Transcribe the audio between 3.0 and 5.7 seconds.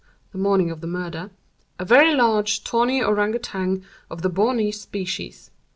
Ourang Outang of the Bornese species.